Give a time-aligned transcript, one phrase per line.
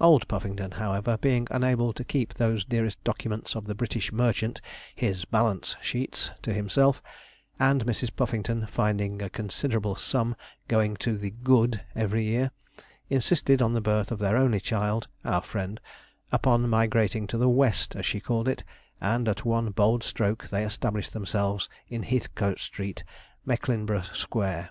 [0.00, 4.60] Old Puffington, however, being unable to keep those dearest documents of the British merchant,
[4.96, 7.00] his balance sheets, to himself,
[7.60, 8.10] and Mrs.
[8.16, 10.34] Puffington finding a considerable sum
[10.66, 12.50] going to the 'good' every year,
[13.10, 15.78] insisted, on the birth of their only child, our friend,
[16.32, 18.64] upon migrating to the 'west,' as she called it,
[19.00, 23.04] and at one bold stroke they established themselves in Heathcote Street,
[23.46, 24.70] Mecklenburgh Square.